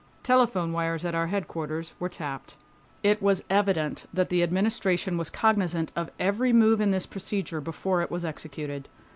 [0.23, 2.57] Telephone wires at our headquarters were tapped.
[3.03, 8.01] It was evident that the Administration was cognizant of every move in this procedure before
[8.01, 8.89] it was executed.